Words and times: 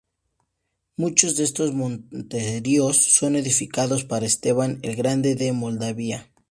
Muchos 0.97 1.37
de 1.37 1.43
estos 1.43 1.75
monasterios 1.75 2.97
son 2.97 3.35
edificadas 3.35 4.03
por 4.03 4.23
Esteban 4.23 4.79
el 4.81 4.95
Grande 4.95 5.35
de 5.35 5.51
Moldavia. 5.51 6.27